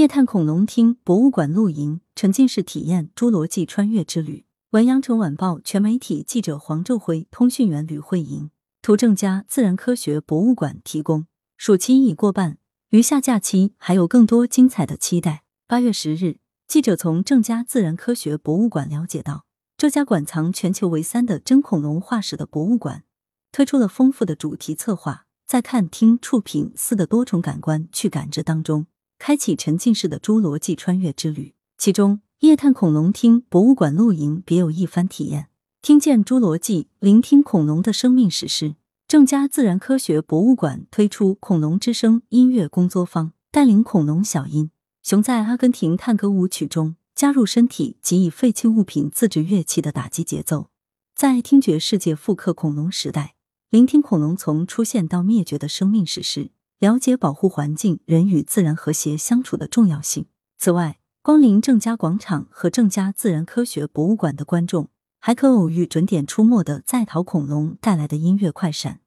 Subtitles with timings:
[0.00, 4.46] 夜探恐龙厅博物馆露营，沉浸式体验侏罗纪穿越之旅。
[4.70, 8.50] 文阳城晚报全媒体记者黄昼辉，通讯员吕慧莹。
[8.80, 11.26] 图正佳自然科学博物馆提供。
[11.58, 12.56] 暑期已过半，
[12.88, 15.42] 余下假期还有更多精彩的期待。
[15.66, 19.44] 八月十日，记者从正佳自然科学博物馆了解到，
[19.76, 23.04] 这家馆藏全球为三的真恐龙化石的博物馆，
[23.52, 28.86] 推出了丰富的主题策划，在看、听、触、品四的多重感官去感知当中。
[29.20, 35.50] 开启沉浸式的侏罗纪穿越之旅，其中夜探恐龙厅博物馆露营别有一番体验，
[35.82, 38.76] 听见侏罗纪，聆听恐龙的生命史诗。
[39.06, 44.70] 正佳自然科学博物馆推出恐龙之声音乐工作坊，带领恐龙小音
[45.02, 50.70] 熊在阿根廷探戈舞曲中加入身体及以废弃物品自制乐器的打击节奏，
[51.14, 53.34] 在听觉世界复刻恐龙时代，
[53.68, 56.52] 聆听恐龙从出现到灭绝的生命史诗。
[56.80, 60.24] 了解保护环境、人与自然和谐相处的重要性。
[60.56, 69.00] 此外，光临正佳广场和正佳自然科学博物馆的观众，还可偶遇准点出没的在逃恐龙带来的音乐快闪。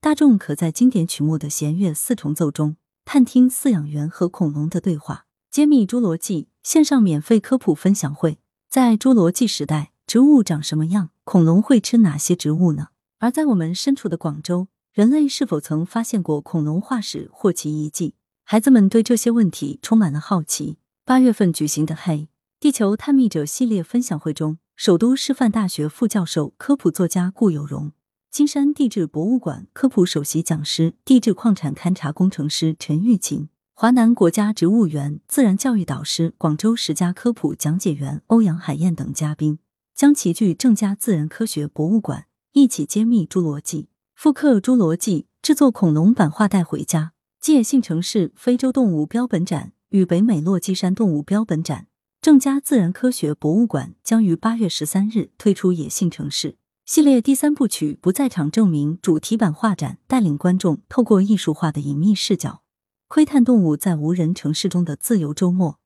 [0.00, 5.26] 大众可在经典曲目的弦乐四重奏中，探听饲养员和恐龙的对话。
[5.50, 8.38] 揭秘侏罗纪线上免费科普分享会，
[8.70, 11.10] 在侏罗纪时代，植物长什么样？
[11.24, 12.88] 恐龙会吃哪些植物呢？
[13.18, 14.68] 而在我们身处的广州。
[14.92, 18.14] 人类是否曾发现过恐龙化石或其遗迹？
[18.42, 20.78] 孩子们对这些问题充满了好奇。
[21.04, 27.92] 八月份举行的“嘿，地球探秘者”系列分享会中，首都师范大学副教授、科普作家顾有荣，
[28.30, 39.58] 金山地质博物馆科普首席讲师、地质矿产勘察工程师陈玉琴，华南国家植物园自然教育导师、广州十佳科普讲解员欧阳海燕等嘉宾，
[39.94, 43.88] 将齐聚正佳自然科学博物馆，一起揭秘侏罗纪。
[44.20, 47.12] 复刻侏罗纪，制作恐龙版画带回家。
[47.46, 51.86] 野性城市非洲动物标本展与北美落基山动物标本展，
[52.20, 56.50] 正佳自然科学博物馆将于八月十三日推出《野性城市》
[56.84, 62.64] 系列第三部曲“不在场证明”主题版画展，带领观众透过艺术化的隐秘视角，
[63.06, 65.78] 窥探动物在无人城市中的自由周末，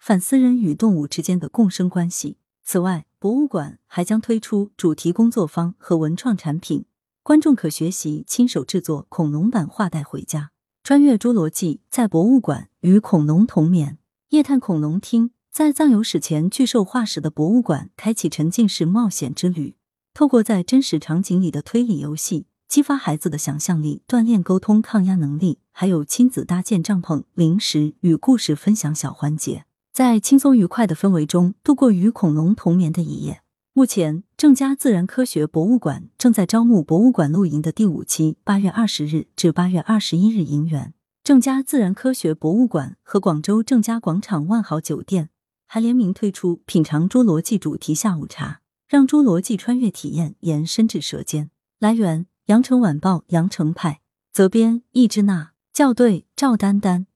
[0.00, 2.38] 反思人与动物之间的共生关系。
[2.64, 6.86] 此外，博物馆还将推出主题工作坊和文创产品。
[7.26, 10.52] 观众可学习亲手制作恐龙版画带回家，
[10.84, 13.98] 穿越侏罗纪，在博物馆与恐龙同眠。
[14.28, 19.74] 夜探恐龙厅在藏有史前巨兽化石的博物馆，开启沉浸式冒险之旅。
[20.14, 25.58] 透过在真实场景里的推理游戏，激发孩子的想象力，锻炼沟通抗压能力。
[25.72, 33.42] 还有亲子搭建帐篷、零食与故事分享小环节，在轻松愉快的氛围中度过与恐龙同眠的一夜。
[33.72, 40.92] 目前，正佳自然科学博物馆正在招募博物馆露营的第五期，八月二十日至八月二十一日营园。
[41.24, 45.30] 正佳自然科学博物馆和广州正佳广场万豪酒店
[45.66, 51.48] 还联名推出品尝侏罗纪主题下午茶，让侏罗纪穿越体验延伸至舌尖。
[51.78, 54.02] 来源：羊城晚报羊城派，
[54.34, 57.06] 责编：易之娜，校对：赵丹丹。